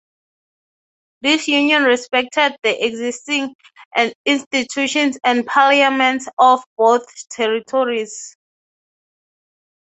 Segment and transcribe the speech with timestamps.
[1.21, 3.53] This union respected the existing
[4.25, 8.35] institutions and parliaments of both territories.